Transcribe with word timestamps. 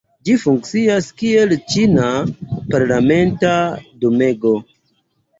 Ĝi 0.27 0.35
funkcias 0.43 1.09
kiel 1.17 1.51
ĉina 1.73 2.07
parlamenta 2.75 3.51
domego. 4.05 4.55